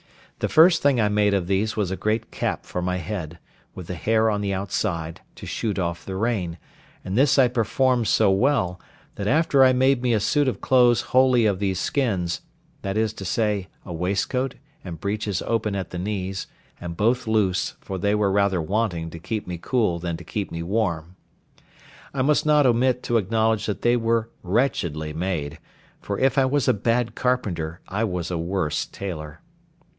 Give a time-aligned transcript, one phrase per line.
[0.39, 3.37] The first thing I made of these was a great cap for my head,
[3.75, 6.57] with the hair on the outside, to shoot off the rain;
[7.05, 8.81] and this I performed so well,
[9.13, 13.25] that after I made me a suit of clothes wholly of these skins—that is to
[13.25, 16.47] say, a waistcoat, and breeches open at the knees,
[16.79, 20.49] and both loose, for they were rather wanting to keep me cool than to keep
[20.51, 21.15] me warm.
[22.11, 25.59] I must not omit to acknowledge that they were wretchedly made;
[26.01, 29.41] for if I was a bad carpenter, I was a worse tailor.